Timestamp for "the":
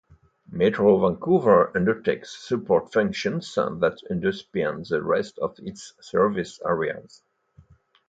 4.89-4.99